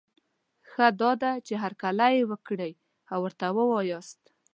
ښه 0.69 0.85
دا 1.01 1.11
ده، 1.21 1.31
چي 1.45 1.53
هرکلی 1.63 2.09
یې 2.17 2.23
وکړی 2.31 2.71
او 3.11 3.19
ورته 3.25 3.47
وواياست 3.57 4.21